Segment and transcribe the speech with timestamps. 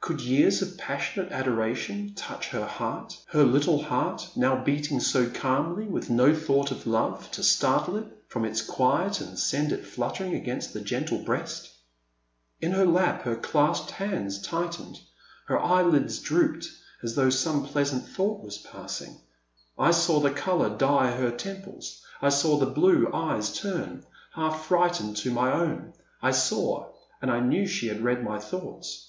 [0.00, 5.86] Could years of passionate adoration touch her heart— ^her little heart, now beating so calmly
[5.88, 9.84] with no thought of love to star tle it from its quiet and send it
[9.84, 11.70] fluttering against the gentle breast?
[12.60, 15.00] In her lap her clasped hands tightened,—
[15.48, 16.68] ^her eyelids drooped
[17.02, 19.16] as though some pleasant thought was passing.
[19.76, 25.16] I saw the colour dye her temples, I saw the blue eyes turn, half frightened
[25.16, 29.08] to my own, I saw— and I knew she had read my thoughts.